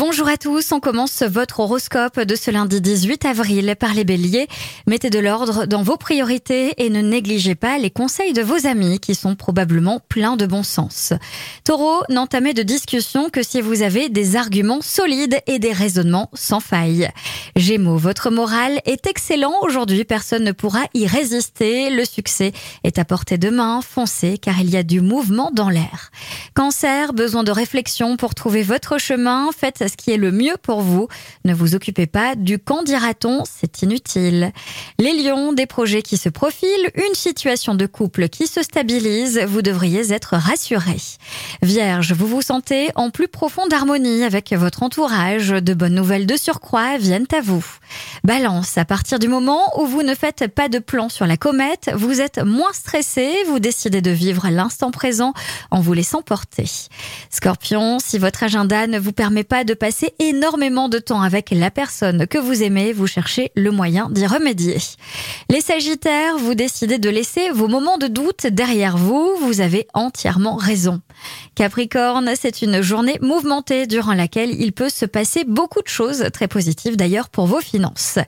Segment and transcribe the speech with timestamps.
[0.00, 4.48] Bonjour à tous, on commence votre horoscope de ce lundi 18 avril par les béliers.
[4.86, 8.98] Mettez de l'ordre dans vos priorités et ne négligez pas les conseils de vos amis
[8.98, 11.12] qui sont probablement pleins de bon sens.
[11.64, 16.60] Taureau, n'entamez de discussion que si vous avez des arguments solides et des raisonnements sans
[16.60, 17.10] faille.
[17.54, 21.90] Gémeaux, votre morale est excellent aujourd'hui, personne ne pourra y résister.
[21.90, 22.52] Le succès
[22.84, 26.10] est à portée de main, foncez car il y a du mouvement dans l'air.
[26.54, 29.50] Cancer, besoin de réflexion pour trouver votre chemin,
[29.90, 31.08] ce qui est le mieux pour vous.
[31.44, 34.52] Ne vous occupez pas du quand dira-t-on, c'est inutile.
[34.98, 39.62] Les lions, des projets qui se profilent, une situation de couple qui se stabilise, vous
[39.62, 40.96] devriez être rassurés.
[41.62, 46.36] Vierge, vous vous sentez en plus profonde harmonie avec votre entourage, de bonnes nouvelles de
[46.36, 47.64] surcroît viennent à vous.
[48.24, 51.90] Balance, à partir du moment où vous ne faites pas de plan sur la comète,
[51.94, 55.32] vous êtes moins stressé, vous décidez de vivre l'instant présent
[55.70, 56.70] en vous laissant porter.
[57.30, 61.70] Scorpion, si votre agenda ne vous permet pas de passer énormément de temps avec la
[61.70, 64.76] personne que vous aimez, vous cherchez le moyen d'y remédier.
[65.48, 70.56] Les Sagittaires, vous décidez de laisser vos moments de doute derrière vous, vous avez entièrement
[70.56, 71.00] raison.
[71.54, 76.46] Capricorne, c'est une journée mouvementée durant laquelle il peut se passer beaucoup de choses, très
[76.46, 78.18] positives d'ailleurs pour vos finances.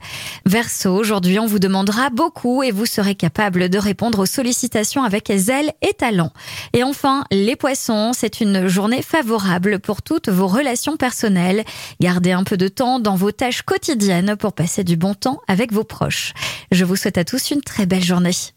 [0.47, 5.31] Verseau, aujourd'hui on vous demandera beaucoup et vous serez capable de répondre aux sollicitations avec
[5.35, 6.31] zèle et talent.
[6.73, 11.32] Et enfin, les poissons, c'est une journée favorable pour toutes vos relations personnelles.
[11.99, 15.71] Gardez un peu de temps dans vos tâches quotidiennes pour passer du bon temps avec
[15.71, 16.33] vos proches.
[16.71, 18.53] Je vous souhaite à tous une très belle journée.